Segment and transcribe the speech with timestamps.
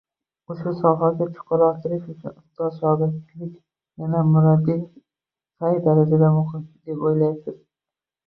[0.51, 3.51] Ushbu sohaga chuqurroq kirish uchun ustoz-shogirdlik,
[4.05, 4.81] yana murabbiy
[5.65, 7.61] qay darajada muhim deb oʻylaysiz?